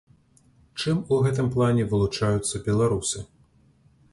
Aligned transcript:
Чым 0.79 1.03
у 1.17 1.19
гэтым 1.25 1.51
плане 1.55 1.83
вылучаюцца 1.91 2.63
беларусы? 2.69 3.17